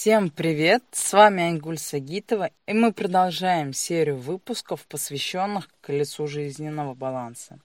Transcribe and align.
Всем 0.00 0.30
привет! 0.30 0.82
С 0.92 1.12
вами 1.12 1.42
Айгуль 1.42 1.76
Сагитова, 1.76 2.48
и 2.66 2.72
мы 2.72 2.90
продолжаем 2.90 3.74
серию 3.74 4.16
выпусков, 4.16 4.86
посвященных 4.86 5.68
колесу 5.82 6.26
жизненного 6.26 6.94
баланса. 6.94 7.58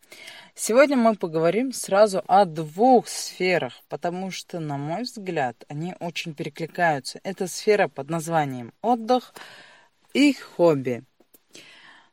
Сегодня 0.54 0.97
мы 0.97 1.15
поговорим 1.15 1.71
сразу 1.71 2.21
о 2.27 2.43
двух 2.43 3.07
сферах, 3.07 3.79
потому 3.87 4.32
что, 4.32 4.59
на 4.59 4.75
мой 4.75 5.04
взгляд, 5.04 5.63
они 5.69 5.95
очень 6.01 6.33
перекликаются. 6.33 7.21
Это 7.23 7.47
сфера 7.47 7.87
под 7.87 8.09
названием 8.09 8.73
отдых 8.81 9.33
и 10.11 10.33
хобби. 10.33 11.05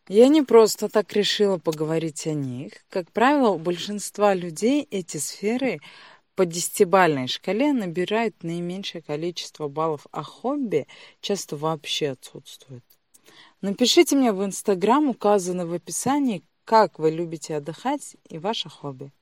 Я 0.06 0.28
не 0.28 0.42
просто 0.42 0.88
так 0.88 1.12
решила 1.14 1.58
поговорить 1.58 2.28
о 2.28 2.34
них. 2.34 2.74
Как 2.90 3.10
правило, 3.10 3.48
у 3.48 3.58
большинства 3.58 4.34
людей 4.34 4.86
эти 4.88 5.16
сферы– 5.16 5.80
по 6.34 6.46
десятибальной 6.46 7.28
шкале 7.28 7.72
набирают 7.72 8.42
наименьшее 8.42 9.02
количество 9.02 9.68
баллов, 9.68 10.06
а 10.12 10.22
хобби 10.22 10.86
часто 11.20 11.56
вообще 11.56 12.10
отсутствует. 12.10 12.84
Напишите 13.60 14.16
мне 14.16 14.32
в 14.32 14.44
Инстаграм, 14.44 15.08
указано 15.08 15.66
в 15.66 15.72
описании, 15.72 16.42
как 16.64 16.98
вы 16.98 17.10
любите 17.10 17.56
отдыхать 17.56 18.16
и 18.28 18.38
ваше 18.38 18.68
хобби. 18.68 19.12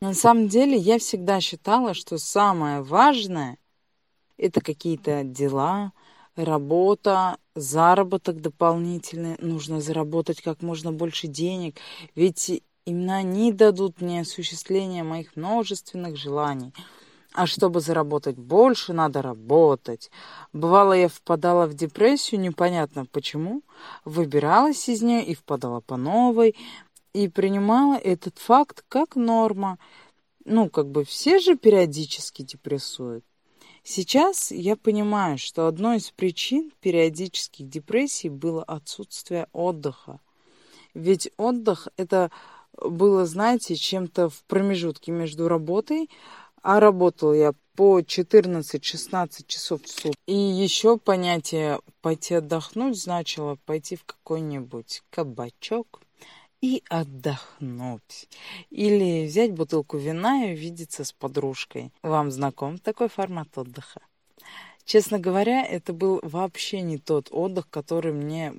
На 0.00 0.14
самом 0.14 0.48
деле 0.48 0.76
я 0.76 0.98
всегда 0.98 1.40
считала, 1.40 1.94
что 1.94 2.18
самое 2.18 2.82
важное– 2.82 3.58
это 4.36 4.60
какие-то 4.60 5.24
дела, 5.24 5.92
работа, 6.36 7.38
заработок 7.54 8.40
дополнительный. 8.40 9.36
Нужно 9.38 9.80
заработать 9.80 10.42
как 10.42 10.62
можно 10.62 10.92
больше 10.92 11.28
денег. 11.28 11.78
Ведь 12.14 12.62
Именно 12.86 13.16
они 13.16 13.52
дадут 13.52 14.00
мне 14.00 14.20
осуществление 14.20 15.02
моих 15.02 15.34
множественных 15.34 16.16
желаний. 16.16 16.72
А 17.32 17.46
чтобы 17.46 17.80
заработать 17.80 18.38
больше, 18.38 18.92
надо 18.92 19.22
работать. 19.22 20.10
Бывало, 20.52 20.92
я 20.92 21.08
впадала 21.08 21.66
в 21.66 21.74
депрессию, 21.74 22.40
непонятно 22.40 23.04
почему, 23.04 23.62
выбиралась 24.04 24.88
из 24.88 25.02
нее 25.02 25.24
и 25.24 25.34
впадала 25.34 25.80
по 25.80 25.96
новой, 25.96 26.54
и 27.12 27.28
принимала 27.28 27.96
этот 27.96 28.38
факт 28.38 28.84
как 28.88 29.16
норма. 29.16 29.78
Ну, 30.44 30.70
как 30.70 30.88
бы 30.88 31.04
все 31.04 31.40
же 31.40 31.56
периодически 31.56 32.42
депрессуют. 32.42 33.24
Сейчас 33.82 34.52
я 34.52 34.76
понимаю, 34.76 35.38
что 35.38 35.66
одной 35.66 35.96
из 35.96 36.12
причин 36.12 36.72
периодических 36.80 37.68
депрессий 37.68 38.28
было 38.28 38.62
отсутствие 38.62 39.48
отдыха. 39.52 40.20
Ведь 40.94 41.30
отдых– 41.36 41.88
это 41.96 42.30
было, 42.80 43.26
знаете, 43.26 43.76
чем-то 43.76 44.28
в 44.28 44.44
промежутке 44.44 45.12
между 45.12 45.48
работой, 45.48 46.10
а 46.62 46.80
работал 46.80 47.32
я 47.32 47.52
по 47.76 48.00
14-16 48.00 49.44
часов 49.46 49.82
в 49.82 49.88
сутки. 49.88 50.18
И 50.26 50.34
еще 50.34 50.98
понятие 50.98 51.80
«пойти 52.00 52.34
отдохнуть» 52.34 52.96
значило 53.00 53.58
пойти 53.66 53.96
в 53.96 54.04
какой-нибудь 54.04 55.02
кабачок 55.10 56.00
и 56.60 56.82
отдохнуть. 56.88 58.28
Или 58.70 59.26
взять 59.26 59.52
бутылку 59.52 59.98
вина 59.98 60.46
и 60.46 60.54
увидеться 60.54 61.04
с 61.04 61.12
подружкой. 61.12 61.92
Вам 62.02 62.30
знаком 62.30 62.78
такой 62.78 63.08
формат 63.08 63.56
отдыха? 63.56 64.00
Честно 64.84 65.18
говоря, 65.18 65.64
это 65.64 65.92
был 65.92 66.20
вообще 66.22 66.80
не 66.80 66.98
тот 66.98 67.28
отдых, 67.30 67.68
который 67.68 68.12
мне 68.12 68.54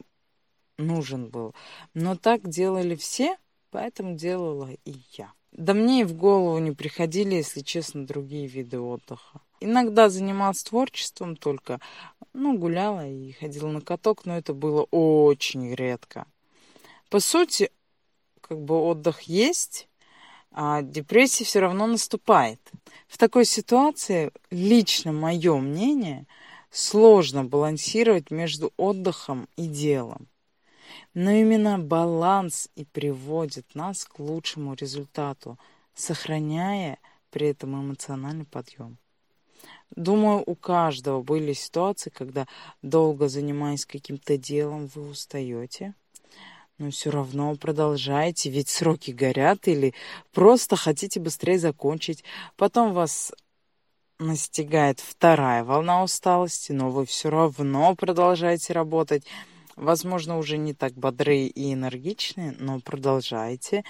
нужен 0.77 1.29
был. 1.29 1.55
Но 1.93 2.15
так 2.15 2.47
делали 2.47 2.95
все, 2.95 3.37
Поэтому 3.71 4.15
делала 4.15 4.69
и 4.85 4.95
я. 5.17 5.31
Да 5.51 5.73
мне 5.73 6.01
и 6.01 6.03
в 6.03 6.13
голову 6.13 6.59
не 6.59 6.71
приходили, 6.71 7.35
если 7.35 7.61
честно, 7.61 8.05
другие 8.05 8.47
виды 8.47 8.79
отдыха. 8.79 9.41
Иногда 9.59 10.09
занималась 10.09 10.63
творчеством 10.63 11.35
только, 11.35 11.79
ну, 12.33 12.57
гуляла 12.57 13.07
и 13.07 13.31
ходила 13.31 13.69
на 13.69 13.81
каток, 13.81 14.25
но 14.25 14.37
это 14.37 14.53
было 14.53 14.83
очень 14.91 15.73
редко. 15.73 16.27
По 17.09 17.19
сути, 17.19 17.71
как 18.41 18.59
бы 18.61 18.75
отдых 18.75 19.23
есть, 19.23 19.89
а 20.51 20.81
депрессия 20.81 21.43
все 21.43 21.59
равно 21.59 21.87
наступает. 21.87 22.59
В 23.07 23.17
такой 23.17 23.45
ситуации, 23.45 24.31
лично 24.51 25.11
мое 25.11 25.57
мнение, 25.57 26.25
сложно 26.69 27.43
балансировать 27.43 28.31
между 28.31 28.73
отдыхом 28.77 29.47
и 29.55 29.67
делом. 29.67 30.27
Но 31.13 31.31
именно 31.31 31.79
баланс 31.79 32.69
и 32.75 32.85
приводит 32.85 33.75
нас 33.75 34.05
к 34.05 34.19
лучшему 34.19 34.73
результату, 34.73 35.57
сохраняя 35.93 36.99
при 37.31 37.47
этом 37.47 37.75
эмоциональный 37.75 38.45
подъем. 38.45 38.97
Думаю, 39.95 40.43
у 40.45 40.55
каждого 40.55 41.21
были 41.21 41.53
ситуации, 41.53 42.09
когда 42.09 42.45
долго 42.81 43.29
занимаясь 43.29 43.85
каким-то 43.85 44.37
делом, 44.37 44.89
вы 44.93 45.09
устаете, 45.09 45.93
но 46.77 46.91
все 46.91 47.09
равно 47.09 47.55
продолжаете, 47.55 48.49
ведь 48.49 48.69
сроки 48.69 49.11
горят, 49.11 49.67
или 49.67 49.93
просто 50.33 50.75
хотите 50.75 51.19
быстрее 51.19 51.57
закончить. 51.57 52.23
Потом 52.55 52.93
вас 52.93 53.31
настигает 54.19 54.99
вторая 54.99 55.63
волна 55.63 56.03
усталости, 56.03 56.71
но 56.71 56.89
вы 56.89 57.05
все 57.05 57.29
равно 57.29 57.95
продолжаете 57.95 58.73
работать. 58.73 59.23
Возможно, 59.77 60.39
уже 60.39 60.57
не 60.57 60.73
так 60.73 60.93
бодрые 60.93 61.47
и 61.47 61.71
энергичные, 61.71 62.55
но 62.57 62.79
продолжайте. 62.79 63.83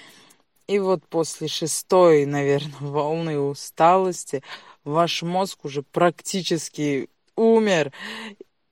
И 0.67 0.79
вот 0.79 1.07
после 1.07 1.47
шестой, 1.47 2.25
наверное, 2.27 2.73
волны 2.81 3.39
усталости 3.39 4.43
ваш 4.83 5.23
мозг 5.23 5.63
уже 5.63 5.83
практически 5.83 7.09
умер. 7.37 7.93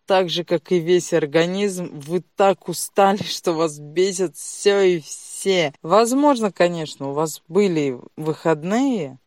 Так 0.05 0.29
же, 0.29 0.43
как 0.43 0.73
и 0.73 0.79
весь 0.79 1.13
организм, 1.13 1.89
вы 1.99 2.21
так 2.35 2.67
устали, 2.67 3.23
что 3.23 3.53
вас 3.53 3.79
бесит 3.79 4.35
все 4.35 4.81
и 4.81 4.99
все. 4.99 5.73
Возможно, 5.81 6.51
конечно, 6.51 7.11
у 7.11 7.13
вас 7.13 7.41
были 7.47 7.97
выходные, 8.17 9.19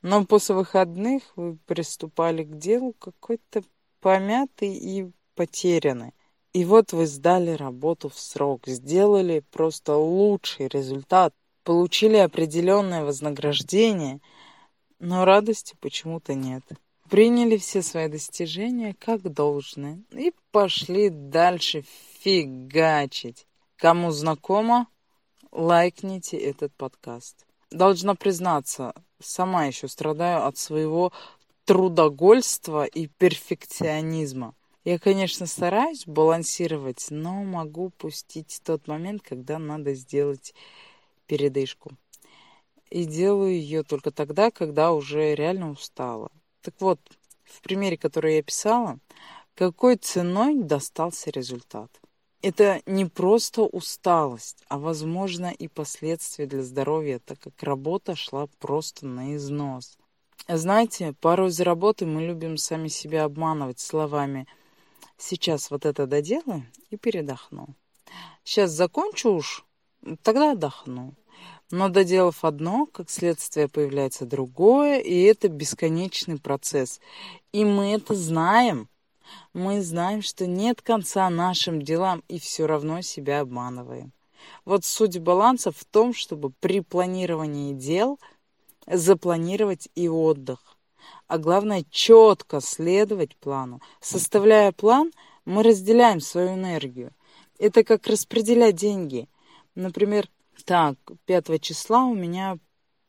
но 0.00 0.24
после 0.24 0.54
выходных 0.54 1.22
вы 1.36 1.58
приступали 1.66 2.44
к 2.44 2.56
делу 2.56 2.94
какой-то 2.98 3.62
помятый 4.00 4.72
и 4.74 5.10
потерянный. 5.34 6.14
И 6.52 6.64
вот 6.64 6.92
вы 6.92 7.06
сдали 7.06 7.52
работу 7.52 8.08
в 8.08 8.18
срок, 8.18 8.66
сделали 8.66 9.44
просто 9.52 9.96
лучший 9.96 10.66
результат, 10.66 11.32
получили 11.62 12.16
определенное 12.16 13.04
вознаграждение, 13.04 14.20
но 14.98 15.24
радости 15.24 15.76
почему-то 15.80 16.34
нет. 16.34 16.64
Приняли 17.08 17.56
все 17.56 17.82
свои 17.82 18.08
достижения 18.08 18.94
как 18.98 19.22
должное 19.32 20.00
и 20.10 20.32
пошли 20.50 21.08
дальше 21.08 21.84
фигачить. 22.20 23.46
Кому 23.76 24.10
знакомо, 24.10 24.88
лайкните 25.52 26.36
этот 26.36 26.72
подкаст. 26.74 27.46
Должна 27.70 28.16
признаться, 28.16 28.92
сама 29.20 29.66
еще 29.66 29.86
страдаю 29.86 30.46
от 30.46 30.58
своего 30.58 31.12
трудогольства 31.64 32.84
и 32.84 33.06
перфекционизма. 33.06 34.54
Я, 34.82 34.98
конечно, 34.98 35.44
стараюсь 35.44 36.06
балансировать, 36.06 37.08
но 37.10 37.44
могу 37.44 37.90
пустить 37.90 38.62
тот 38.64 38.88
момент, 38.88 39.20
когда 39.20 39.58
надо 39.58 39.92
сделать 39.92 40.54
передышку. 41.26 41.90
И 42.88 43.04
делаю 43.04 43.52
ее 43.52 43.82
только 43.82 44.10
тогда, 44.10 44.50
когда 44.50 44.92
уже 44.92 45.34
реально 45.34 45.70
устала. 45.70 46.30
Так 46.62 46.74
вот, 46.80 46.98
в 47.44 47.60
примере, 47.60 47.98
который 47.98 48.36
я 48.36 48.42
писала, 48.42 48.98
какой 49.54 49.96
ценой 49.96 50.54
достался 50.56 51.30
результат. 51.30 51.90
Это 52.40 52.80
не 52.86 53.04
просто 53.04 53.62
усталость, 53.64 54.64
а, 54.68 54.78
возможно, 54.78 55.52
и 55.52 55.68
последствия 55.68 56.46
для 56.46 56.62
здоровья, 56.62 57.18
так 57.18 57.38
как 57.38 57.62
работа 57.62 58.16
шла 58.16 58.46
просто 58.58 59.06
на 59.06 59.36
износ. 59.36 59.98
Знаете, 60.48 61.14
порой 61.20 61.50
за 61.50 61.64
работой 61.64 62.08
мы 62.08 62.22
любим 62.22 62.56
сами 62.56 62.88
себя 62.88 63.24
обманывать 63.24 63.78
словами– 63.78 64.46
Сейчас 65.20 65.70
вот 65.70 65.84
это 65.84 66.06
доделаю 66.06 66.64
и 66.88 66.96
передохну. 66.96 67.68
Сейчас 68.42 68.70
закончу 68.70 69.32
уж, 69.32 69.66
тогда 70.22 70.52
отдохну. 70.52 71.14
Но 71.70 71.90
доделав 71.90 72.42
одно, 72.42 72.86
как 72.86 73.10
следствие 73.10 73.68
появляется 73.68 74.24
другое, 74.24 74.98
и 74.98 75.20
это 75.20 75.48
бесконечный 75.48 76.38
процесс. 76.38 77.00
И 77.52 77.66
мы 77.66 77.92
это 77.92 78.14
знаем. 78.14 78.88
Мы 79.52 79.82
знаем, 79.82 80.22
что 80.22 80.46
нет 80.46 80.80
конца 80.80 81.28
нашим 81.28 81.82
делам, 81.82 82.24
и 82.28 82.38
все 82.38 82.66
равно 82.66 83.02
себя 83.02 83.40
обманываем. 83.40 84.12
Вот 84.64 84.86
суть 84.86 85.18
баланса 85.18 85.70
в 85.70 85.84
том, 85.84 86.14
чтобы 86.14 86.50
при 86.60 86.80
планировании 86.80 87.74
дел 87.74 88.18
запланировать 88.86 89.90
и 89.94 90.08
отдых 90.08 90.69
а 91.30 91.38
главное 91.38 91.84
четко 91.90 92.60
следовать 92.60 93.36
плану. 93.36 93.80
Составляя 94.00 94.72
план, 94.72 95.12
мы 95.44 95.62
разделяем 95.62 96.18
свою 96.20 96.54
энергию. 96.54 97.12
Это 97.56 97.84
как 97.84 98.08
распределять 98.08 98.74
деньги. 98.74 99.28
Например, 99.76 100.28
так, 100.64 100.96
5 101.26 101.62
числа 101.62 102.04
у 102.04 102.14
меня 102.14 102.58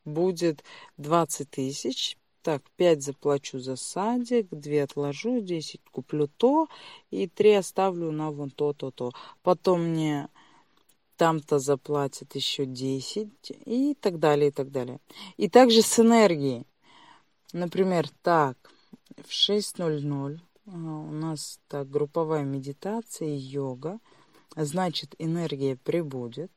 будет 0.06 0.64
20 0.98 1.50
тысяч, 1.50 2.16
так, 2.44 2.62
5 2.76 3.02
заплачу 3.02 3.58
за 3.58 3.76
садик, 3.76 4.48
2 4.52 4.84
отложу, 4.84 5.42
10 5.42 5.82
куплю 5.92 6.28
то, 6.28 6.68
и 7.10 7.28
3 7.28 7.54
оставлю 7.54 8.12
на 8.12 8.30
вон 8.30 8.52
то, 8.52 8.74
то, 8.74 8.92
то. 8.92 9.14
Потом 9.42 9.82
мне 9.82 10.28
там-то 11.18 11.58
заплатят 11.58 12.36
еще 12.36 12.68
10 12.68 13.52
и 13.66 13.96
так 14.00 14.20
далее, 14.20 14.50
и 14.50 14.52
так 14.52 14.70
далее. 14.70 15.00
И 15.38 15.50
также 15.50 15.82
с 15.82 16.00
энергией. 16.00 16.68
Например, 17.54 18.08
так, 18.22 18.58
в 19.18 19.30
6.00 19.30 20.40
а, 20.68 20.72
у 20.72 21.12
нас 21.12 21.60
так 21.68 21.90
групповая 21.90 22.44
медитация 22.44 23.28
и 23.28 23.38
йога. 23.38 24.00
Значит, 24.56 25.16
энергия 25.20 25.76
прибудет. 25.76 26.52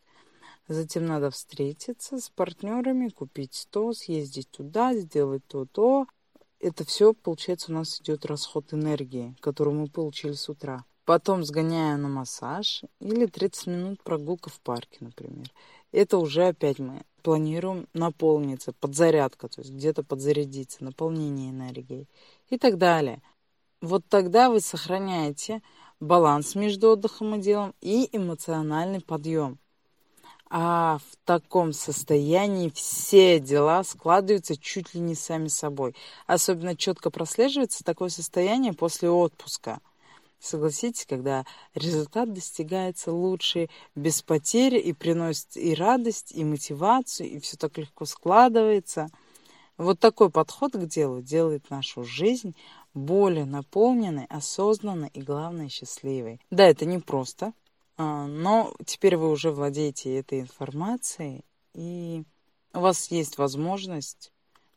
Затем 0.68 1.06
надо 1.06 1.30
встретиться 1.30 2.18
с 2.18 2.30
партнерами, 2.30 3.08
купить 3.08 3.66
то, 3.70 3.92
съездить 3.92 4.50
туда, 4.50 4.94
сделать 4.94 5.44
то-то. 5.46 6.06
Это 6.58 6.84
все, 6.84 7.12
получается, 7.12 7.70
у 7.70 7.74
нас 7.74 8.00
идет 8.00 8.24
расход 8.24 8.72
энергии, 8.72 9.36
которую 9.40 9.78
мы 9.80 9.88
получили 9.88 10.32
с 10.32 10.48
утра. 10.48 10.84
Потом 11.04 11.44
сгоняю 11.44 11.98
на 11.98 12.08
массаж 12.08 12.82
или 13.00 13.26
30 13.26 13.66
минут 13.66 14.02
прогулка 14.02 14.48
в 14.48 14.58
парке, 14.60 14.98
например. 15.00 15.50
Это 15.92 16.16
уже 16.18 16.48
опять 16.48 16.78
мы 16.78 17.02
планируем 17.22 17.86
наполниться, 17.92 18.72
подзарядка, 18.72 19.48
то 19.48 19.60
есть 19.60 19.72
где-то 19.72 20.02
подзарядиться, 20.02 20.82
наполнение 20.82 21.50
энергией 21.50 22.08
и 22.48 22.58
так 22.58 22.78
далее. 22.78 23.22
Вот 23.80 24.04
тогда 24.08 24.48
вы 24.48 24.60
сохраняете 24.60 25.62
баланс 26.00 26.54
между 26.54 26.92
отдыхом 26.92 27.34
и 27.34 27.40
делом 27.40 27.74
и 27.82 28.08
эмоциональный 28.12 29.00
подъем. 29.00 29.58
А 30.48 30.98
в 30.98 31.16
таком 31.24 31.72
состоянии 31.72 32.70
все 32.70 33.40
дела 33.40 33.82
складываются 33.84 34.56
чуть 34.56 34.94
ли 34.94 35.00
не 35.00 35.14
сами 35.14 35.48
собой. 35.48 35.94
Особенно 36.26 36.76
четко 36.76 37.10
прослеживается 37.10 37.84
такое 37.84 38.08
состояние 38.08 38.72
после 38.72 39.10
отпуска. 39.10 39.80
Согласитесь, 40.44 41.06
когда 41.06 41.46
результат 41.74 42.30
достигается 42.34 43.12
лучше, 43.12 43.70
без 43.94 44.20
потери 44.20 44.78
и 44.78 44.92
приносит 44.92 45.56
и 45.56 45.74
радость, 45.74 46.32
и 46.32 46.44
мотивацию, 46.44 47.30
и 47.30 47.38
все 47.38 47.56
так 47.56 47.78
легко 47.78 48.04
складывается. 48.04 49.08
Вот 49.78 50.00
такой 50.00 50.28
подход 50.28 50.74
к 50.74 50.84
делу 50.84 51.22
делает 51.22 51.70
нашу 51.70 52.04
жизнь 52.04 52.54
более 52.92 53.46
наполненной, 53.46 54.26
осознанной 54.26 55.08
и, 55.14 55.22
главное, 55.22 55.70
счастливой. 55.70 56.42
Да, 56.50 56.68
это 56.68 56.84
не 56.84 56.98
просто, 56.98 57.54
а, 57.96 58.26
но 58.26 58.74
теперь 58.84 59.16
вы 59.16 59.30
уже 59.30 59.50
владеете 59.50 60.14
этой 60.14 60.40
информацией, 60.40 61.42
и 61.72 62.22
у 62.74 62.80
вас 62.80 63.10
есть 63.10 63.38
возможность 63.38 64.30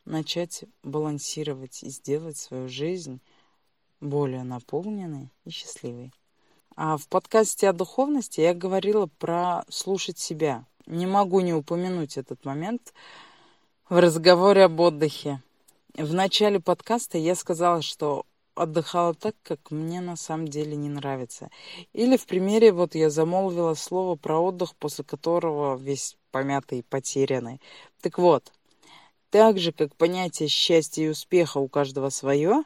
начать 0.06 0.64
балансировать 0.84 1.84
и 1.84 1.90
сделать 1.90 2.38
свою 2.38 2.70
жизнь 2.70 3.20
более 4.02 4.44
наполненной 4.44 5.30
и 5.46 5.50
счастливой. 5.50 6.12
А 6.76 6.98
в 6.98 7.08
подкасте 7.08 7.70
о 7.70 7.74
духовности 7.74 8.42
я 8.42 8.54
говорила 8.54 9.08
про 9.18 9.64
слушать 9.70 10.20
себя. 10.20 10.66
Не 10.86 11.08
могу 11.08 11.40
не 11.40 11.54
упомянуть 11.54 12.18
этот 12.18 12.46
момент 12.46 12.94
в 13.90 14.00
разговоре 14.00 14.66
об 14.66 14.80
отдыхе. 14.80 15.42
В 15.96 16.14
начале 16.14 16.60
подкаста 16.60 17.18
я 17.18 17.34
сказала, 17.34 17.82
что 17.82 18.26
отдыхала 18.54 19.14
так, 19.14 19.36
как 19.44 19.72
мне 19.72 20.02
на 20.02 20.16
самом 20.16 20.48
деле 20.48 20.76
не 20.76 20.90
нравится. 20.90 21.50
Или 21.94 22.18
в 22.18 22.26
примере, 22.26 22.72
вот 22.72 22.96
я 22.96 23.10
замолвила 23.10 23.74
слово 23.74 24.16
про 24.16 24.40
отдых, 24.40 24.76
после 24.76 25.04
которого 25.04 25.78
весь 25.78 26.18
помятый 26.32 26.80
и 26.80 26.84
потерянный. 26.84 27.62
Так 28.02 28.18
вот, 28.18 28.52
так 29.30 29.58
же, 29.58 29.72
как 29.72 29.96
понятие 29.96 30.50
счастья 30.50 31.04
и 31.04 31.10
успеха 31.10 31.58
у 31.58 31.68
каждого 31.68 32.10
свое, 32.10 32.64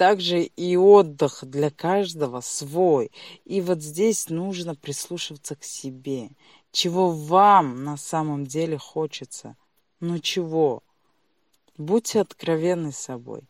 так 0.00 0.22
же 0.22 0.44
и 0.44 0.78
отдых 0.78 1.40
для 1.42 1.68
каждого 1.70 2.40
свой. 2.40 3.12
И 3.44 3.60
вот 3.60 3.82
здесь 3.82 4.30
нужно 4.30 4.74
прислушиваться 4.74 5.56
к 5.56 5.62
себе. 5.62 6.30
Чего 6.72 7.10
вам 7.10 7.84
на 7.84 7.98
самом 7.98 8.46
деле 8.46 8.78
хочется? 8.78 9.58
Ну 10.00 10.18
чего? 10.18 10.82
Будьте 11.76 12.22
откровенны 12.22 12.92
с 12.92 12.96
собой. 12.96 13.42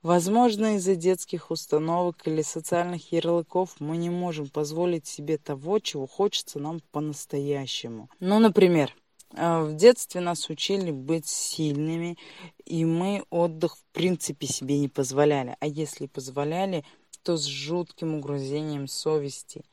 Возможно, 0.00 0.76
из-за 0.76 0.94
детских 0.94 1.50
установок 1.50 2.26
или 2.26 2.40
социальных 2.40 3.12
ярлыков 3.12 3.76
мы 3.78 3.98
не 3.98 4.08
можем 4.08 4.48
позволить 4.48 5.06
себе 5.06 5.36
того, 5.36 5.80
чего 5.80 6.06
хочется 6.06 6.58
нам 6.58 6.80
по-настоящему. 6.92 8.08
Ну, 8.20 8.38
например, 8.38 8.96
в 9.32 9.74
детстве 9.74 10.20
нас 10.20 10.50
учили 10.50 10.90
быть 10.90 11.26
сильными, 11.28 12.18
и 12.64 12.84
мы 12.84 13.24
отдых 13.30 13.76
в 13.76 13.84
принципе 13.92 14.46
себе 14.46 14.78
не 14.78 14.88
позволяли. 14.88 15.56
А 15.60 15.66
если 15.66 16.06
позволяли, 16.06 16.84
то 17.22 17.36
с 17.36 17.44
жутким 17.44 18.14
угрызением 18.14 18.88
совести. 18.88 19.64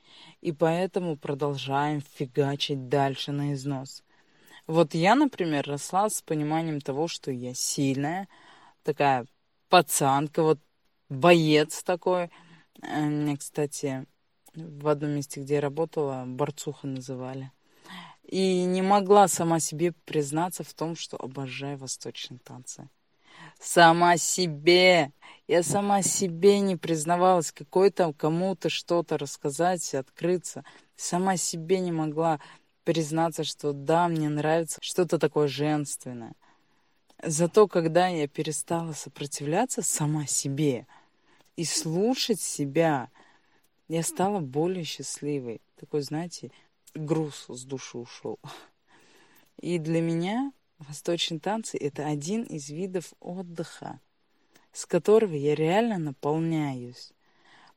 И 0.42 0.52
поэтому 0.52 1.18
продолжаем 1.18 2.02
фигачить 2.02 2.90
дальше 2.90 3.32
на 3.32 3.54
износ. 3.54 4.04
Вот 4.68 4.94
я, 4.94 5.16
например, 5.16 5.66
росла 5.66 6.10
с 6.10 6.22
пониманием 6.22 6.82
того, 6.82 7.08
что 7.08 7.32
я 7.32 7.54
сильная, 7.54 8.28
такая 8.84 9.26
пацанка, 9.70 10.44
вот 10.44 10.60
боец 11.10 11.84
такой. 11.84 12.30
Э, 12.82 13.08
меня, 13.08 13.38
кстати, 13.38 14.06
в 14.54 14.88
одном 14.88 15.12
месте, 15.12 15.42
где 15.42 15.56
я 15.56 15.62
работала, 15.62 16.26
борцуха 16.28 16.86
называли. 16.86 17.52
И 18.28 18.66
не 18.66 18.82
могла 18.82 19.30
сама 19.30 19.60
себе 19.60 19.94
признаться 20.06 20.64
в 20.64 20.74
том, 20.74 20.96
что 20.96 21.18
обожаю 21.18 21.78
восточные 21.78 22.40
танцы. 22.40 22.90
Сама 23.60 24.18
себе. 24.18 25.12
Я 25.48 25.64
сама 25.64 26.02
себе 26.02 26.60
не 26.60 26.76
признавалась 26.76 27.54
какой-то 27.54 28.14
кому-то 28.14 28.70
что-то 28.70 29.18
рассказать, 29.18 29.96
открыться. 29.96 30.66
Сама 30.98 31.38
себе 31.38 31.80
не 31.80 31.94
могла 31.94 32.40
признаться, 32.84 33.44
что 33.44 33.72
да, 33.72 34.08
мне 34.10 34.28
нравится 34.28 34.80
что-то 34.82 35.20
такое 35.20 35.48
женственное. 35.48 36.34
Зато 37.24 37.68
когда 37.68 38.08
я 38.08 38.28
перестала 38.28 38.92
сопротивляться 38.94 39.82
сама 39.82 40.28
себе 40.28 40.86
и 41.56 41.64
слушать 41.64 42.42
себя, 42.42 43.10
я 43.88 44.04
стала 44.04 44.40
более 44.40 44.84
счастливой. 44.84 45.62
Такой, 45.80 46.02
знаете, 46.02 46.52
груз 46.98 47.46
с 47.48 47.64
души 47.64 47.98
ушел. 47.98 48.40
И 49.60 49.80
для 49.80 50.02
меня 50.02 50.52
восточные 50.80 51.40
танцы— 51.40 51.78
это 51.80 52.06
один 52.06 52.44
из 52.44 52.70
видов 52.70 53.14
отдыха, 53.20 54.00
с 54.72 54.86
которого 54.86 55.34
я 55.34 55.56
реально 55.56 55.98
наполняюсь. 55.98 57.12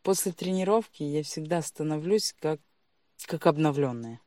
После 0.03 0.33
тренировки 0.33 1.03
я 1.03 1.23
всегда 1.23 1.63
становлюсь 1.63 2.35
как, 2.39 2.61
как 3.27 3.47
обновленная. 3.47 4.21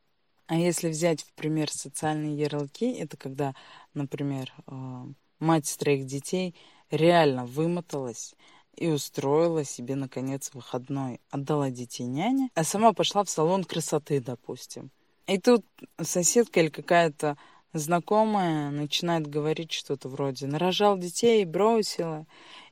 А 0.46 0.56
если 0.56 0.88
взять 0.88 1.22
в 1.22 1.32
пример 1.32 1.70
социальные 1.70 2.36
ярлыки, 2.36 2.92
это 2.92 3.16
когда, 3.16 3.54
например, 3.94 4.52
э, 4.66 5.04
мать 5.38 5.74
троих 5.78 6.06
детей 6.06 6.54
реально 6.90 7.46
вымоталась 7.46 8.34
и 8.76 8.88
устроила 8.88 9.64
себе, 9.64 9.94
наконец, 9.94 10.50
выходной. 10.52 11.20
Отдала 11.30 11.70
детей 11.70 12.06
няне, 12.06 12.50
а 12.54 12.64
сама 12.64 12.92
пошла 12.92 13.24
в 13.24 13.30
салон 13.30 13.64
красоты, 13.64 14.20
допустим. 14.20 14.90
И 15.26 15.38
тут 15.38 15.64
соседка 16.00 16.60
или 16.60 16.68
какая-то 16.68 17.36
знакомая 17.72 18.70
начинает 18.70 19.26
говорить 19.26 19.72
что-то 19.72 20.08
вроде 20.08 20.46
«нарожал 20.46 20.98
детей 20.98 21.42
и 21.42 21.46
бросила». 21.46 22.26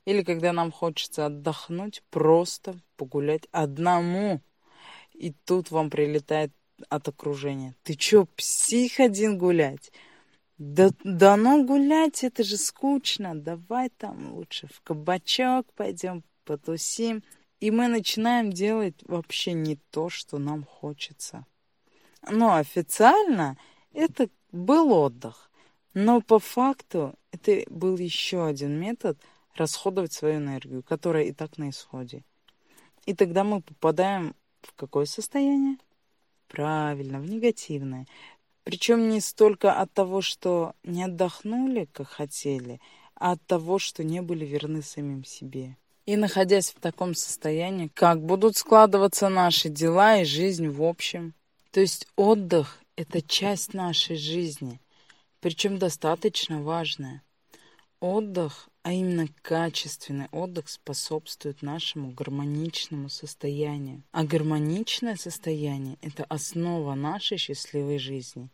Или 0.04 0.22
когда 0.22 0.52
нам 0.52 0.72
хочется 0.72 1.26
отдохнуть, 1.26 2.02
просто 2.10 2.76
погулять 2.96 3.46
одному. 3.52 4.40
И 5.14 5.32
тут 5.44 5.70
вам 5.70 5.90
прилетает 5.90 6.52
от 6.88 7.08
окружения. 7.08 7.76
Ты 7.84 7.94
чё, 7.94 8.26
псих 8.36 8.98
один 8.98 9.38
гулять? 9.38 9.92
Да, 10.64 10.90
да 11.02 11.36
ну 11.36 11.64
гулять, 11.64 12.22
это 12.22 12.44
же 12.44 12.56
скучно. 12.56 13.34
Давай 13.34 13.90
там 13.90 14.34
лучше 14.34 14.68
в 14.68 14.80
кабачок 14.82 15.66
пойдем, 15.74 16.22
потусим. 16.44 17.24
И 17.58 17.72
мы 17.72 17.88
начинаем 17.88 18.52
делать 18.52 18.94
вообще 19.06 19.54
не 19.54 19.74
то, 19.90 20.08
что 20.08 20.38
нам 20.38 20.64
хочется. 20.64 21.46
Но 22.30 22.54
официально 22.54 23.56
это 23.92 24.28
был 24.52 24.92
отдых. 24.92 25.50
Но 25.94 26.20
по 26.20 26.38
факту 26.38 27.16
это 27.32 27.64
был 27.68 27.96
еще 27.96 28.46
один 28.46 28.78
метод 28.78 29.18
расходовать 29.56 30.12
свою 30.12 30.36
энергию, 30.36 30.84
которая 30.84 31.24
и 31.24 31.32
так 31.32 31.58
на 31.58 31.70
исходе. 31.70 32.22
И 33.04 33.14
тогда 33.14 33.42
мы 33.42 33.62
попадаем 33.62 34.36
в 34.62 34.74
какое 34.74 35.06
состояние? 35.06 35.76
Правильно, 36.46 37.18
в 37.18 37.28
негативное. 37.28 38.06
Причем 38.64 39.08
не 39.08 39.20
столько 39.20 39.72
от 39.72 39.92
того, 39.92 40.22
что 40.22 40.74
не 40.84 41.04
отдохнули, 41.04 41.88
как 41.92 42.08
хотели, 42.08 42.80
а 43.14 43.32
от 43.32 43.46
того, 43.46 43.78
что 43.78 44.04
не 44.04 44.22
были 44.22 44.44
верны 44.44 44.82
самим 44.82 45.24
себе. 45.24 45.76
И 46.06 46.16
находясь 46.16 46.70
в 46.70 46.80
таком 46.80 47.14
состоянии, 47.14 47.88
как 47.88 48.24
будут 48.24 48.56
складываться 48.56 49.28
наши 49.28 49.68
дела 49.68 50.18
и 50.18 50.24
жизнь 50.24 50.68
в 50.68 50.82
общем. 50.82 51.34
То 51.70 51.80
есть 51.80 52.06
отдых– 52.16 52.78
это 52.96 53.22
часть 53.22 53.74
нашей 53.74 54.16
жизни, 54.16 54.80
причем 55.40 55.78
достаточно 55.78 56.62
важная. 56.62 57.22
Отдых 58.00 58.68
а 58.82 58.92
именно 58.92 59.28
качественный 59.42 60.28
отдых 60.32 60.68
способствует 60.68 61.62
нашему 61.62 62.10
гармоничному 62.10 63.08
состоянию. 63.08 64.02
А 64.10 64.24
гармоничное 64.24 65.16
состояние– 65.16 65.98
это 66.02 66.24
основа 66.24 66.94
нашей 66.94 67.38
счастливой 67.38 67.98
жизни. 67.98 68.48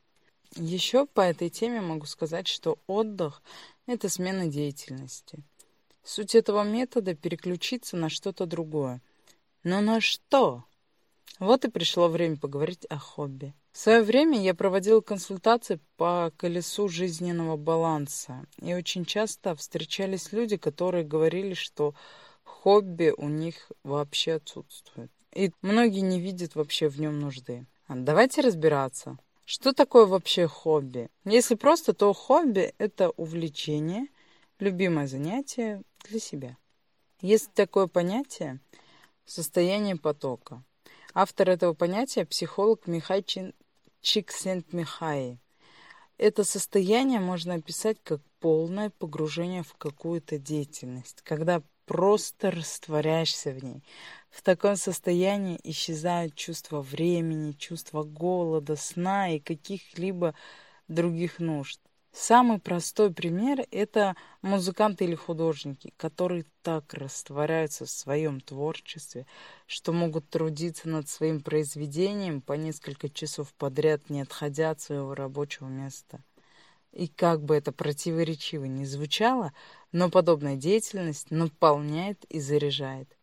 Еще 0.54 1.06
по 1.06 1.22
этой 1.22 1.48
теме 1.48 1.80
могу 1.80 2.06
сказать, 2.06 2.46
что 2.46 2.78
отдых– 2.86 3.42
это 3.86 4.08
смена 4.08 4.46
деятельности. 4.46 5.38
Суть 6.04 6.34
этого 6.34 6.62
метода– 6.62 7.14
переключиться 7.16 7.96
на 7.96 8.10
что-то 8.10 8.46
другое. 8.46 9.00
Но 9.64 9.80
на 9.80 10.00
что? 10.00 10.64
Вот 11.38 11.64
и 11.64 11.70
пришло 11.70 12.08
время 12.08 12.36
поговорить 12.36 12.84
о 12.86 12.98
хобби. 12.98 13.54
В 13.70 13.78
свое 13.78 14.02
время 14.02 14.40
я 14.40 14.54
проводила 14.54 15.00
консультации 15.00 15.78
по 15.96 16.32
колесу 16.36 16.88
жизненного 16.88 17.56
баланса. 17.56 18.44
И 18.60 18.74
очень 18.74 19.04
часто 19.04 19.54
встречались 19.54 20.32
люди, 20.32 20.56
которые 20.56 21.04
говорили, 21.04 21.54
что 21.54 21.94
хобби 22.42 23.14
у 23.16 23.28
них 23.28 23.70
вообще 23.84 24.34
отсутствует. 24.34 25.12
И 25.32 25.52
многие 25.62 26.00
не 26.00 26.20
видят 26.20 26.56
вообще 26.56 26.88
в 26.88 27.00
нем 27.00 27.20
нужды. 27.20 27.66
А 27.86 27.94
давайте 27.94 28.40
разбираться. 28.40 29.16
Что 29.44 29.72
такое 29.72 30.06
вообще 30.06 30.48
хобби? 30.48 31.08
Если 31.24 31.54
просто, 31.54 31.94
то 31.94 32.12
хобби– 32.12 32.74
это 32.78 33.10
увлечение, 33.10 34.08
любимое 34.58 35.06
занятие 35.06 35.82
для 36.08 36.18
себя. 36.18 36.56
Есть 37.20 37.52
такое 37.54 37.86
понятие– 37.86 38.60
состояние 39.24 39.96
потока. 39.96 40.64
Автор 41.14 41.48
этого 41.48 41.72
понятия– 41.72 42.24
психолог 42.26 42.86
Михай 42.86 43.24
Чиксент-Михай. 44.02 45.38
Это 46.18 46.44
состояние 46.44 47.18
можно 47.18 47.54
описать 47.54 47.98
как 48.02 48.20
полное 48.40 48.90
погружение 48.90 49.62
в 49.62 49.74
какую-то 49.74 50.38
деятельность, 50.38 51.22
когда 51.22 51.62
просто 51.86 52.50
растворяешься 52.50 53.52
в 53.52 53.64
ней. 53.64 53.82
В 54.28 54.42
таком 54.42 54.76
состоянии 54.76 55.58
исчезают 55.64 56.34
чувство 56.34 56.82
времени, 56.82 57.52
чувство 57.52 58.02
голода, 58.02 58.76
сна 58.76 59.30
и 59.30 59.40
каких-либо 59.40 60.34
других 60.88 61.38
нужд. 61.38 61.80
Самый 62.12 62.58
простой 62.58 63.12
пример– 63.12 63.66
это 63.70 64.16
музыканты 64.40 65.04
или 65.04 65.14
художники, 65.14 65.92
которые 65.96 66.46
так 66.62 66.94
растворяются 66.94 67.84
в 67.84 67.90
своем 67.90 68.40
творчестве, 68.40 69.26
что 69.66 69.92
могут 69.92 70.28
трудиться 70.28 70.88
над 70.88 71.08
своим 71.08 71.40
произведением 71.40 72.40
по 72.40 72.54
несколько 72.54 73.08
часов 73.08 73.52
подряд, 73.54 74.08
не 74.08 74.22
отходя 74.22 74.70
от 74.70 74.80
своего 74.80 75.14
рабочего 75.14 75.68
места. 75.68 76.20
И 76.92 77.08
как 77.08 77.42
бы 77.44 77.54
это 77.54 77.72
противоречиво 77.72 78.64
ни 78.64 78.84
звучало, 78.84 79.52
но 79.92 80.10
подобная 80.10 80.56
деятельность 80.56 81.30
наполняет 81.30 82.24
и 82.24 82.40
заряжает. 82.40 83.16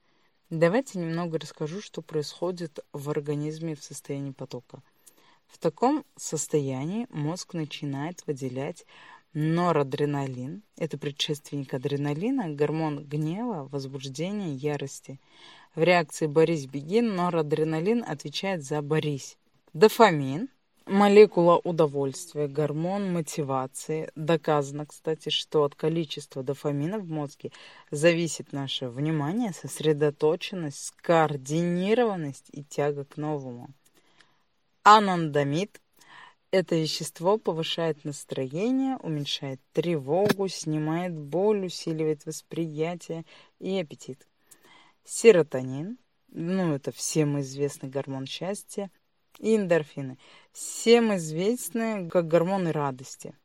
Давайте 0.51 0.99
немного 0.99 1.39
расскажу, 1.39 1.81
что 1.81 2.03
происходит 2.03 2.79
в 2.93 3.09
организме 3.09 3.75
в 3.75 3.83
состоянии 3.83 4.31
потока– 4.31 4.83
в 5.47 5.57
таком 5.57 6.03
состоянии 6.15 7.07
мозг 7.09 7.53
начинает 7.53 8.25
выделять 8.27 8.85
норадреналин. 9.33 10.63
Это 10.77 10.97
предшественник 10.97 11.73
адреналина, 11.73 12.49
гормон 12.49 13.03
гнева, 13.03 13.67
возбуждения, 13.71 14.53
ярости. 14.53 15.19
В 15.75 15.83
реакции 15.83 16.27
«борись-беги» 16.27 17.01
норадреналин 17.01 18.03
отвечает 18.07 18.63
за 18.63 18.81
«борись». 18.81 19.37
Дофамин– 19.73 20.47
молекула 20.85 21.57
удовольствия, 21.57 22.47
гормон 22.47 23.11
мотивации. 23.11 24.09
Доказано, 24.15 24.85
кстати, 24.85 25.29
что 25.29 25.63
от 25.63 25.75
количества 25.75 26.43
дофамина 26.43 26.99
в 26.99 27.09
мозге 27.09 27.51
зависит 27.91 28.53
наше 28.53 28.87
внимание, 28.87 29.51
сосредоточенность, 29.51 30.85
скоординированность 30.85 32.49
и 32.53 32.63
тяга 32.63 33.03
к 33.03 33.17
новому. 33.17 33.69
Анандамид– 34.87 35.81
это 36.51 36.75
вещество 36.75 37.39
повышает 37.39 38.05
настроение, 38.05 38.97
уменьшает 38.97 39.59
тревогу, 39.73 40.47
снимает 40.47 41.17
боль, 41.17 41.65
усиливает 41.65 42.27
восприятие 42.27 43.25
и 43.57 43.79
аппетит. 43.79 44.27
Серотонин, 45.03 45.97
ну 46.27 46.75
это 46.75 46.91
всем 46.91 47.39
известный 47.39 47.89
гормон 47.89 48.27
счастья, 48.27 48.91
и 49.39 49.55
эндорфины, 49.55 50.19
всем 50.51 51.15
известные 51.15 52.07
как 52.07 52.27
гормоны 52.27 52.71
радости, 52.71 53.35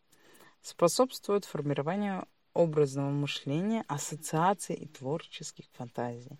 способствуют 0.61 1.47
формированию 1.47 2.28
образного 2.52 3.09
мышления, 3.09 3.87
ассоциаций 3.88 4.76
и 4.76 4.87
творческих 4.87 5.64
фантазий. 5.73 6.38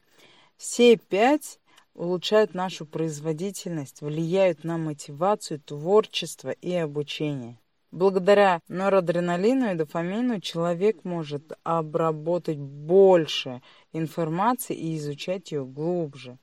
Все 0.59 0.99
пять 0.99 1.59
улучшают 2.01 2.55
нашу 2.55 2.87
производительность, 2.87 4.01
влияют 4.01 4.65
на 4.65 4.79
мотивацию, 4.79 5.61
творчество 5.61 6.49
и 6.49 6.73
обучение. 6.73 7.59
Благодаря 7.91 8.63
норадреналину 8.69 9.73
и 9.73 9.75
дофамину 9.75 10.41
человек 10.41 11.05
может 11.05 11.53
обработать 11.63 12.57
больше 12.57 13.61
информации 13.93 14.75
и 14.75 14.97
изучать 14.97 15.53
ее 15.53 15.67
глубже. 15.67 16.39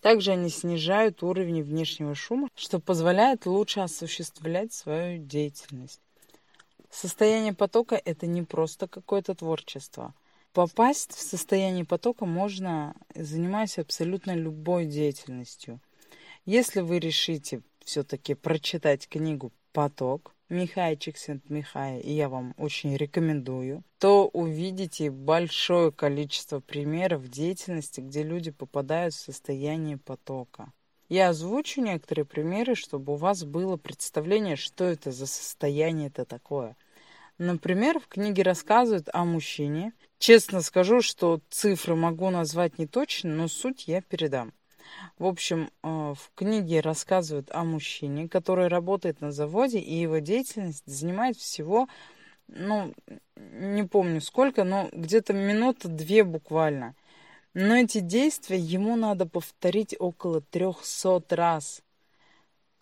Также 0.00 0.32
они 0.32 0.48
снижают 0.48 1.24
уровень 1.24 1.64
внешнего 1.64 2.14
шума, 2.14 2.48
что 2.54 2.78
позволяет 2.78 3.46
лучше 3.46 3.80
осуществлять 3.80 4.72
свою 4.72 5.18
деятельность. 5.18 6.00
Состояние 6.88 7.52
потока– 7.52 8.00
это 8.04 8.28
не 8.28 8.42
просто 8.42 8.86
какое-то 8.86 9.34
творчество– 9.34 10.14
Попасть 10.52 11.12
в 11.12 11.20
состояние 11.20 11.84
потока 11.84 12.26
можно, 12.26 12.94
занимаясь 13.14 13.78
абсолютно 13.78 14.34
любой 14.34 14.86
деятельностью. 14.86 15.80
Если 16.44 16.80
вы 16.80 16.98
решите 16.98 17.62
все-таки 17.84 18.34
прочитать 18.34 19.08
книгу 19.08 19.52
«Поток», 19.72 20.34
Михай 20.48 20.96
Чиксент-Михай, 20.96 22.00
и 22.00 22.12
я 22.12 22.30
вам 22.30 22.54
очень 22.56 22.96
рекомендую, 22.96 23.82
то 23.98 24.28
увидите 24.28 25.10
большое 25.10 25.92
количество 25.92 26.60
примеров 26.60 27.28
деятельности, 27.28 28.00
где 28.00 28.22
люди 28.22 28.50
попадают 28.50 29.12
в 29.12 29.20
состояние 29.20 29.98
потока. 29.98 30.72
Я 31.10 31.28
озвучу 31.28 31.82
некоторые 31.82 32.24
примеры, 32.24 32.74
чтобы 32.74 33.12
у 33.12 33.16
вас 33.16 33.44
было 33.44 33.76
представление, 33.76 34.56
что 34.56 34.84
это 34.84 35.12
за 35.12 35.26
состояние 35.26 36.08
это 36.08 36.24
такое. 36.24 36.76
Например, 37.38 37.98
в 37.98 38.08
книге 38.08 38.42
рассказывают 38.42 39.08
о 39.12 39.24
мужчине, 39.24 39.92
Честно 40.18 40.62
скажу, 40.62 41.00
что 41.00 41.40
цифры 41.48 41.94
могу 41.94 42.30
назвать 42.30 42.78
не 42.78 42.86
точно, 42.86 43.30
но 43.30 43.48
суть 43.48 43.86
я 43.86 44.02
передам. 44.02 44.52
В 45.16 45.26
общем, 45.26 45.70
э, 45.82 45.88
в 45.88 46.30
книге 46.34 46.80
рассказывают 46.80 47.50
о 47.52 47.62
мужчине, 47.62 48.28
который 48.28 48.66
работает 48.66 49.20
на 49.20 49.30
заводе, 49.30 49.78
и 49.78 49.94
его 49.94 50.18
деятельность 50.18 50.82
занимает 50.86 51.36
всего, 51.36 51.88
ну, 52.48 52.94
не 53.36 53.84
помню 53.84 54.20
сколько, 54.20 54.64
но 54.64 54.88
где-то 54.90 55.34
минута 55.34 55.86
две 55.86 56.24
буквально. 56.24 56.96
Но 57.54 57.76
эти 57.76 58.00
действия 58.00 58.58
ему 58.58 58.96
надо 58.96 59.24
повторить 59.26 59.94
около 59.98 60.40
трехсот 60.40 61.32
раз. 61.32 61.82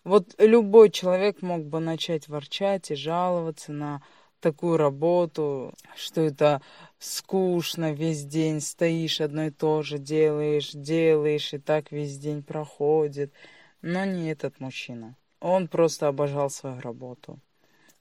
Вот 0.03 0.33
любой 0.39 0.89
человек 0.89 1.41
мог 1.43 1.65
бы 1.65 1.79
начать 1.79 2.27
ворчать 2.29 2.89
и 2.89 2.95
жаловаться 2.95 3.71
на 3.71 4.01
такую 4.39 4.77
работу, 4.77 5.73
что 5.95 6.21
это 6.21 6.61
скучно 6.99 7.93
весь 7.93 8.23
день, 8.23 8.61
стоишь 8.61 9.21
одно 9.21 9.45
и 9.45 9.51
то 9.51 9.81
же, 9.81 9.97
делаешь, 9.97 10.71
делаешь, 10.71 11.53
и 11.53 11.57
так 11.57 11.91
весь 11.91 12.17
день 12.17 12.43
проходит. 12.43 13.33
Но 13.81 14.05
не 14.05 14.29
этот 14.31 14.59
мужчина. 14.59 15.15
Он 15.39 15.67
просто 15.67 16.07
обожал 16.07 16.49
свою 16.49 16.79
работу. 16.81 17.39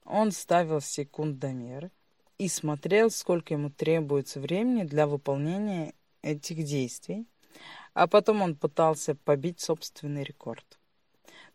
Он 0.05 0.33
ставил 0.33 0.81
секундомер 0.81 1.90
и 2.38 2.49
смотрел, 2.49 3.11
сколько 3.11 3.55
ему 3.55 3.71
требуется 3.71 4.40
времени 4.40 4.85
для 4.85 5.07
выполнения 5.07 5.95
этих 6.23 6.64
действий. 6.64 7.26
А 7.95 8.07
потом 8.07 8.43
он 8.43 8.57
пытался 8.57 9.14
побить 9.14 9.61
собственный 9.61 10.23
рекорд. 10.23 10.78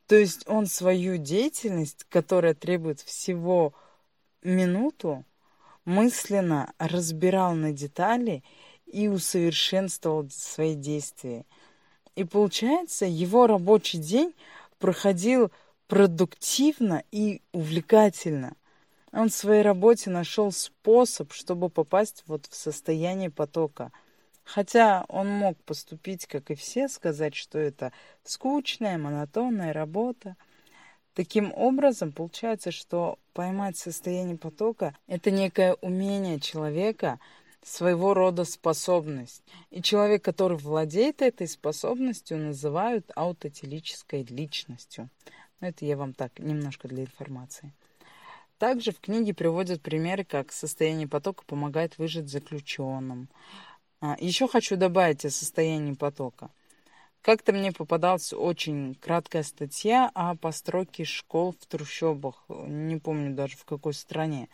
То 0.08 0.16
есть 0.16 0.48
он 0.48 0.66
свою 0.66 1.18
деятельность, 1.18 2.06
которая 2.10 2.54
требует 2.54 3.00
всего 3.00 3.74
минуту 4.44 5.26
мысленно 5.86 6.74
разбирал 6.78 7.54
на 7.54 7.72
детали 7.72 8.44
и 8.86 9.08
усовершенствовал 9.08 10.30
свои 10.30 10.76
действия. 10.76 11.46
И 12.16 12.24
получается, 12.24 13.06
его 13.06 13.48
рабочий 13.48 13.98
день 13.98 14.34
проходил 14.80 15.52
продуктивно 15.88 17.04
и 17.12 17.42
увлекательно. 17.52 18.56
Он 19.12 19.30
в 19.30 19.34
своей 19.34 19.62
работе 19.62 20.10
нашел 20.10 20.52
способ, 20.52 21.34
чтобы 21.34 21.70
попасть 21.70 22.24
вот 22.28 22.46
в 22.48 22.56
состояние 22.56 23.30
потока. 23.30 23.92
Хотя 24.44 25.06
он 25.08 25.30
мог 25.30 25.58
поступить, 25.64 26.26
как 26.26 26.50
и 26.52 26.56
все, 26.56 26.88
сказать, 26.88 27.36
что 27.36 27.60
это 27.60 27.92
скучная, 28.24 28.98
монотонная 28.98 29.74
работа– 29.74 30.36
Таким 31.14 31.52
образом, 31.54 32.14
получается, 32.14 32.72
что 32.72 33.20
поймать 33.34 33.78
состояние 33.78 34.38
потока– 34.38 34.96
это 35.08 35.30
некое 35.30 35.74
умение 35.82 36.40
человека 36.40 37.20
своего 37.64 38.14
рода 38.14 38.46
способность. 38.46 39.44
И 39.70 39.82
человек, 39.82 40.24
который 40.24 40.58
владеет 40.58 41.22
этой 41.22 41.48
способностью, 41.48 42.38
называют 42.38 43.12
аутотелической 43.16 44.24
личностью. 44.24 45.10
Но 45.60 45.68
это 45.68 45.86
я 45.86 45.98
вам 45.98 46.14
так, 46.14 46.40
немножко 46.40 46.88
для 46.88 47.04
информации. 47.04 47.74
Также 48.58 48.92
в 48.92 49.00
книге 49.00 49.34
приводят 49.34 49.82
примеры, 49.82 50.24
как 50.24 50.52
состояние 50.52 51.08
потока 51.08 51.44
помогает 51.46 51.98
выжить 51.98 52.30
заключенным. 52.30 53.28
А, 54.00 54.16
еще 54.20 54.48
хочу 54.48 54.78
добавить 54.78 55.26
о 55.26 55.30
состоянии 55.30 55.94
потока. 55.94 56.52
Как-то 57.22 57.54
мне 57.54 57.72
попадалась 57.72 58.34
очень 58.34 58.96
краткая 58.96 59.44
статья 59.44 60.10
о 60.16 60.36
постройке 60.36 61.06
школ 61.06 61.54
в 61.60 61.68
трущобах. 61.68 62.44
Не 62.50 62.98
помню 62.98 63.36
даже 63.36 63.58
в 63.58 63.66
какой 63.66 63.94
стране. 63.94 64.50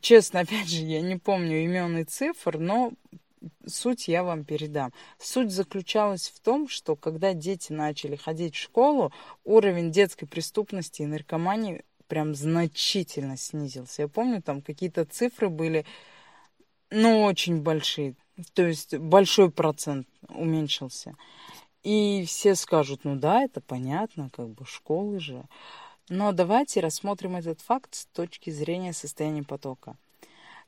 Честно, 0.00 0.40
опять 0.40 0.68
же, 0.68 0.84
я 0.84 1.00
не 1.00 1.16
помню 1.16 1.64
имен 1.64 1.98
и 1.98 2.04
цифр, 2.04 2.58
но 2.58 2.92
суть 3.64 4.08
я 4.08 4.24
вам 4.24 4.44
передам. 4.44 4.92
Суть 5.18 5.52
заключалась 5.52 6.28
в 6.28 6.40
том, 6.40 6.68
что 6.68 6.96
когда 6.96 7.34
дети 7.34 7.72
начали 7.72 8.16
ходить 8.16 8.56
в 8.56 8.60
школу, 8.60 9.12
уровень 9.44 9.92
детской 9.92 10.26
преступности 10.26 11.02
и 11.02 11.06
наркомании 11.06 11.84
прям 12.08 12.34
значительно 12.34 13.36
снизился. 13.36 14.02
Я 14.02 14.08
помню, 14.08 14.42
там 14.42 14.60
какие-то 14.60 15.04
цифры 15.04 15.50
были, 15.50 15.84
ну, 16.90 17.22
очень 17.22 17.62
большие. 17.62 18.16
То 18.54 18.66
есть 18.66 18.96
большой 18.96 19.50
процент 19.50 20.06
уменьшился. 20.28 21.14
И 21.82 22.24
все 22.26 22.54
скажут, 22.54 23.04
ну 23.04 23.16
да, 23.16 23.42
это 23.42 23.60
понятно, 23.60 24.30
как 24.30 24.48
бы 24.48 24.64
школы 24.66 25.20
же. 25.20 25.44
Но 26.08 26.32
давайте 26.32 26.80
рассмотрим 26.80 27.36
этот 27.36 27.60
факт 27.60 27.94
с 27.94 28.06
точки 28.06 28.50
зрения 28.50 28.92
состояния 28.92 29.42
потока. 29.42 29.96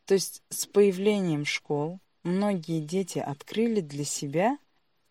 То 0.04 0.14
есть 0.14 0.42
с 0.48 0.66
появлением 0.66 1.44
школ 1.44 2.00
многие 2.22 2.80
дети 2.80 3.18
открыли 3.18 3.80
для 3.80 4.04
себя 4.04 4.58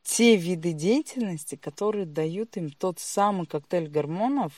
те 0.04 0.36
виды 0.36 0.74
деятельности, 0.74 1.56
которые 1.56 2.06
дают 2.06 2.58
им 2.58 2.72
тот 2.72 3.00
самый 3.00 3.46
коктейль 3.46 3.88
гормонов, 3.88 4.54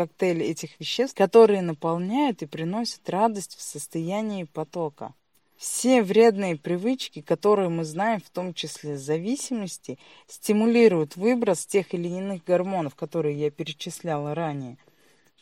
коктейль 0.00 0.42
этих 0.42 0.80
веществ, 0.80 1.14
которые 1.14 1.60
наполняют 1.60 2.42
и 2.42 2.46
приносят 2.46 3.08
радость 3.10 3.54
в 3.56 3.60
состоянии 3.60 4.44
потока. 4.44 5.14
Все 5.60 6.02
вредные 6.02 6.56
привычки, 6.56 7.20
которые 7.20 7.68
мы 7.68 7.84
знаем, 7.84 8.20
в 8.20 8.30
том 8.30 8.54
числе 8.54 8.96
зависимости, 8.96 9.98
стимулируют 10.26 11.16
выброс 11.16 11.66
тех 11.66 11.94
или 11.94 12.08
иных 12.08 12.42
гормонов, 12.44 12.94
которые 12.94 13.38
я 13.38 13.50
перечисляла 13.50 14.34
ранее– 14.34 14.78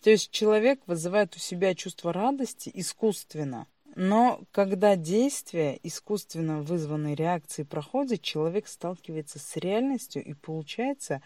то 0.03 0.11
есть 0.11 0.31
человек 0.31 0.81
вызывает 0.87 1.35
у 1.37 1.39
себя 1.39 1.75
чувство 1.75 2.13
радости 2.13 2.71
искусственно. 2.73 3.67
Но 3.97 4.41
когда 4.53 4.95
действие 4.95 5.79
искусственно 5.83 6.63
вызванной 6.63 7.15
реакции 7.15 7.65
проходит, 7.65 8.23
человек 8.23 8.69
сталкивается 8.69 9.41
с 9.41 9.57
реальностью 9.57 10.25
и 10.25 10.35
получается, 10.35 11.21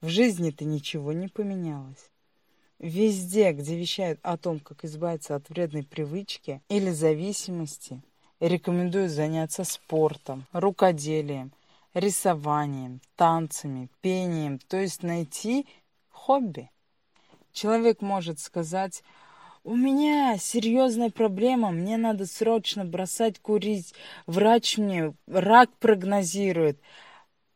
в 0.00 0.08
жизни-то 0.08 0.64
ничего 0.64 1.12
не 1.12 1.28
поменялось. 1.28 2.10
Везде, 2.78 3.52
где 3.52 3.78
вещают 3.78 4.18
о 4.22 4.36
том, 4.36 4.60
как 4.60 4.84
избавиться 4.84 5.36
от 5.36 5.48
вредной 5.48 5.84
привычки 5.84 6.60
или 6.68 6.90
зависимости, 6.90 8.02
рекомендую 8.48 9.08
заняться 9.08 9.62
спортом, 9.62 10.46
рукоделием, 10.52 11.52
рисованием, 11.94 13.00
танцами, 13.14 13.88
пением, 14.00 14.58
то 14.58 14.78
есть 14.78 15.04
найти 15.04 15.66
хобби. 16.10 16.68
Человек 17.52 18.00
может 18.00 18.40
сказать, 18.40 19.04
у 19.62 19.76
меня 19.76 20.36
серьезная 20.38 21.10
проблема, 21.10 21.70
мне 21.70 21.96
надо 21.96 22.26
срочно 22.26 22.84
бросать 22.84 23.38
курить, 23.38 23.94
врач 24.26 24.76
мне 24.76 25.14
рак 25.28 25.70
прогнозирует, 25.78 26.80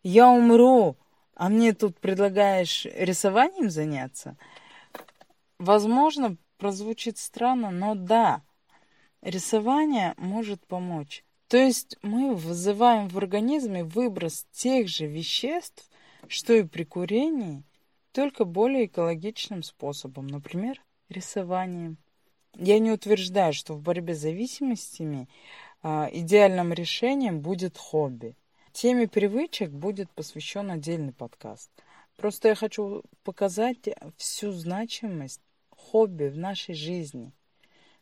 я 0.05 0.29
умру, 0.29 0.97
а 1.35 1.49
мне 1.49 1.73
тут 1.73 1.99
предлагаешь 1.99 2.85
рисованием 2.85 3.71
заняться? 3.71 4.37
Возможно, 5.59 6.37
прозвучит 6.59 7.19
странно, 7.19 7.73
но 7.73 7.97
да, 7.97 8.43
рисование 9.23 10.15
может 10.17 10.67
помочь. 10.67 11.25
То 11.49 11.57
есть 11.57 11.97
мы 12.03 12.35
вызываем 12.35 13.09
в 13.09 13.19
организме 13.19 13.85
выброс 13.85 14.47
тех 14.53 14.89
же 14.89 15.07
веществ, 15.07 15.89
что 16.29 16.53
и 16.53 16.63
при 16.65 16.85
курении– 16.85 17.63
только 18.17 18.47
более 18.47 18.87
экологичным 18.87 19.63
способом, 19.63 20.27
например, 20.27 20.83
рисованием. 21.11 21.99
Я 22.55 22.79
не 22.79 22.91
утверждаю, 22.91 23.53
что 23.53 23.75
в 23.75 23.83
борьбе 23.83 24.15
с 24.15 24.21
зависимостями 24.21 25.29
а, 25.83 26.09
идеальным 26.11 26.73
решением 26.73 27.43
будет 27.43 27.77
хобби. 27.77 28.35
Теме 28.73 29.07
привычек 29.07 29.69
будет 29.69 30.11
посвящен 30.13 30.71
отдельный 30.71 31.13
подкаст. 31.13 31.71
Просто 32.17 32.49
я 32.49 32.55
хочу 32.55 33.03
показать 33.23 33.87
всю 34.17 34.51
значимость 34.51 35.43
хобби 35.69 36.29
в 36.29 36.39
нашей 36.39 36.75
жизни– 36.75 37.35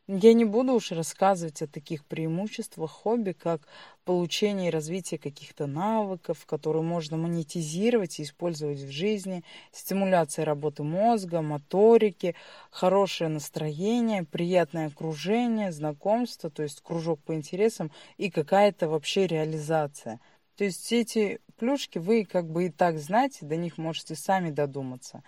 я 0.06 0.34
не 0.34 0.44
буду 0.44 0.74
уж 0.74 0.92
рассказывать 0.92 1.62
о 1.62 1.66
таких 1.66 2.04
преимуществах 2.04 2.90
хобби, 2.90 3.32
как 3.32 3.62
получение 4.04 4.68
и 4.68 4.70
развитие 4.70 5.18
каких-то 5.18 5.66
навыков, 5.66 6.44
которые 6.44 6.82
можно 6.82 7.16
монетизировать 7.16 8.18
и 8.18 8.24
использовать 8.24 8.80
в 8.80 8.90
жизни, 8.90 9.42
стимуляция 9.72 10.44
работы 10.44 10.82
мозга, 10.82 11.40
моторики, 11.40 12.34
хорошее 12.70 13.30
настроение, 13.30 14.24
приятное 14.24 14.88
окружение, 14.88 15.72
знакомство, 15.72 16.50
то 16.50 16.62
есть 16.62 16.82
кружок 16.82 17.20
по 17.22 17.34
интересам 17.34 17.90
и 18.18 18.30
какая-то 18.30 18.88
вообще 18.88 19.26
реализация. 19.26 20.20
То 20.56 20.64
есть 20.64 20.92
эти 20.92 21.40
плюшки 21.56 21.96
вы 21.96 22.26
как 22.26 22.46
бы 22.50 22.66
и 22.66 22.70
так 22.70 22.98
знаете, 22.98 23.46
до 23.46 23.56
них 23.56 23.78
можете 23.78 24.16
сами 24.16 24.50
додуматься. 24.50 25.22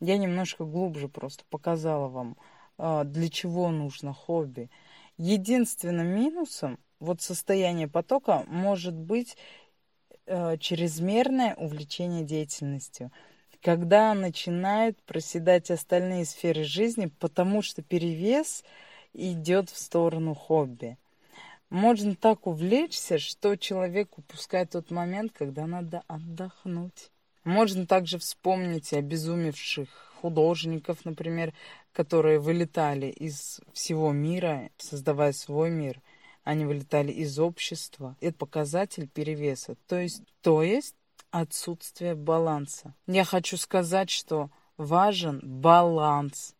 Я 0.00 0.16
немножко 0.16 0.64
глубже 0.64 1.08
просто 1.08 1.44
показала 1.50 2.08
вам 2.08 2.36
для 3.04 3.28
чего 3.28 3.70
нужно 3.70 4.12
хобби. 4.12 4.68
Единственным 5.16 6.08
минусом 6.08 6.78
вот 6.98 7.20
состояние 7.20 7.86
потока 7.86 8.44
может 8.48 8.94
быть 8.94 9.36
э, 10.26 10.56
чрезмерное 10.58 11.54
увлечение 11.54 12.24
деятельностью, 12.24 13.12
когда 13.60 14.14
начинают 14.14 15.00
проседать 15.02 15.70
остальные 15.70 16.24
сферы 16.24 16.64
жизни, 16.64 17.06
потому 17.20 17.62
что 17.62 17.82
перевес 17.82 18.64
идет 19.12 19.70
в 19.70 19.78
сторону 19.78 20.34
хобби. 20.34 20.98
Можно 21.70 22.16
так 22.16 22.46
увлечься, 22.46 23.18
что 23.18 23.56
человек 23.56 24.18
упускает 24.18 24.70
тот 24.70 24.90
момент, 24.90 25.32
когда 25.32 25.66
надо 25.66 26.02
отдохнуть. 26.08 27.10
Можно 27.44 27.86
также 27.86 28.18
вспомнить 28.18 28.92
обезумевших 28.92 30.11
художников, 30.22 31.04
например, 31.04 31.52
которые 31.92 32.38
вылетали 32.38 33.06
из 33.06 33.60
всего 33.72 34.12
мира, 34.12 34.70
создавая 34.78 35.32
свой 35.32 35.70
мир. 35.70 36.00
Они 36.44 36.64
вылетали 36.64 37.12
из 37.12 37.38
общества. 37.38 38.16
Это 38.20 38.38
показатель 38.38 39.08
перевеса. 39.08 39.74
То 39.86 39.98
есть, 39.98 40.22
то 40.40 40.62
есть 40.62 40.94
отсутствие 41.30 42.14
баланса. 42.14 42.94
Я 43.06 43.24
хочу 43.24 43.56
сказать, 43.56 44.10
что 44.10 44.50
важен 44.76 45.40
баланс. 45.42 46.54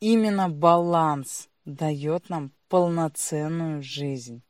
Именно 0.00 0.48
баланс 0.48 1.48
дает 1.64 2.28
нам 2.28 2.52
полноценную 2.68 3.82
жизнь. 3.82 4.42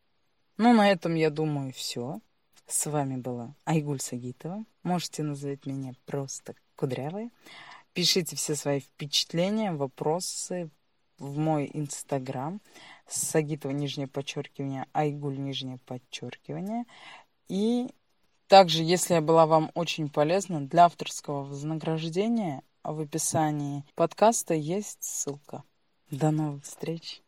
Ну, 0.56 0.72
на 0.72 0.90
этом, 0.90 1.14
я 1.14 1.30
думаю, 1.30 1.72
все. 1.72 2.20
С 2.66 2.86
вами 2.86 3.16
была 3.16 3.54
Айгуль 3.64 4.00
Сагитова. 4.00 4.64
Можете 4.82 5.22
назвать 5.22 5.66
меня 5.66 5.92
просто 6.06 6.54
Кудрявая. 6.78 7.30
Пишите 7.92 8.36
все 8.36 8.54
свои 8.54 8.80
впечатления, 8.80 9.72
вопросы 9.72 10.70
в 11.18 11.38
мой 11.38 11.70
инстаграм. 11.72 12.60
Сагитова 13.06 13.72
нижнее 13.72 14.06
подчеркивание, 14.06 14.86
Айгуль 14.92 15.38
нижнее 15.38 15.78
подчеркивание. 15.86 16.84
И 17.48 17.88
также, 18.46 18.82
если 18.82 19.14
я 19.14 19.20
была 19.20 19.46
вам 19.46 19.70
очень 19.74 20.08
полезна, 20.08 20.60
для 20.60 20.86
авторского 20.86 21.44
вознаграждения 21.44 22.62
в 22.82 23.00
описании 23.00 23.84
подкаста 23.94 24.54
есть 24.54 25.02
ссылка. 25.02 25.64
До 26.10 26.30
новых 26.30 26.64
встреч! 26.64 27.22